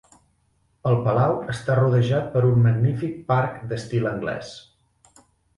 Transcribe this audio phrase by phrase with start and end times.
[0.91, 4.55] El Palau està rodejat per un magnífic parc d'estil anglès.